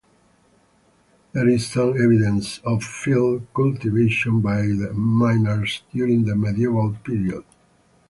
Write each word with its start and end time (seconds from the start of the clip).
There 1.33 1.47
is 1.47 1.67
some 1.67 1.89
evidence 1.91 2.57
of 2.65 2.81
field 2.83 3.45
cultivation 3.55 4.41
by 4.41 4.61
the 4.63 4.91
miners 4.95 5.83
during 5.93 6.25
the 6.25 6.35
medieval 6.35 6.95
period. 7.03 7.43